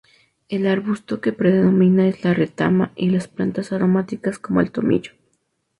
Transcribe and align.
El 0.49 0.65
arbusto 0.65 1.21
que 1.21 1.31
predomina 1.31 2.07
es 2.07 2.23
la 2.23 2.33
retama 2.33 2.91
y 2.95 3.11
las 3.11 3.27
plantas 3.27 3.71
aromáticas 3.71 4.39
como 4.39 4.59
el 4.59 4.71
tomillo. 4.71 5.11